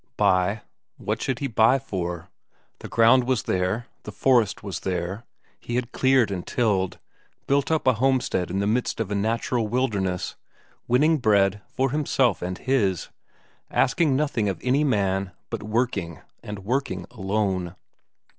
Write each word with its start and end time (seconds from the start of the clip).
Buy, 0.17 0.63
what 0.97 1.21
should 1.21 1.37
he 1.37 1.47
buy 1.47 1.77
for? 1.77 2.29
The 2.79 2.87
ground 2.87 3.25
was 3.25 3.43
there, 3.43 3.85
the 4.01 4.11
forest 4.11 4.63
was 4.63 4.79
there; 4.79 5.25
he 5.59 5.75
had 5.75 5.91
cleared 5.91 6.31
and 6.31 6.43
tilled, 6.43 6.97
built 7.45 7.69
up 7.69 7.85
a 7.85 7.93
homestead 8.01 8.49
in 8.49 8.57
the 8.57 8.65
midst 8.65 8.99
of 8.99 9.11
a 9.11 9.13
natural 9.13 9.67
wilderness, 9.67 10.35
winning 10.87 11.19
bread 11.19 11.61
for 11.67 11.91
himself 11.91 12.41
and 12.41 12.57
his, 12.57 13.09
asking 13.69 14.15
nothing 14.15 14.49
of 14.49 14.59
any 14.63 14.83
man, 14.83 15.33
but 15.51 15.61
working, 15.61 16.21
and 16.41 16.65
working 16.65 17.05
alone. 17.11 17.75